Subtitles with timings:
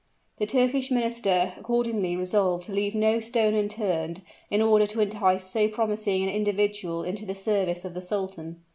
[0.39, 5.67] The Turkish Minister accordingly resolved to leave no stone unturned, in order to entice so
[5.67, 8.63] promising an individual into the service of the sultan.